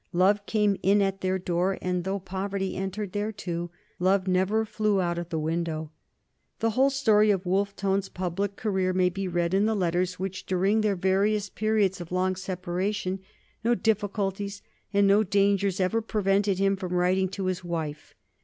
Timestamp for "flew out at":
4.65-5.29